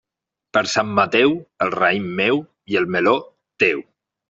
[0.57, 1.35] Per Sant Mateu,
[1.67, 2.41] el raïm meu
[2.75, 3.17] i el meló,
[3.67, 3.87] teu.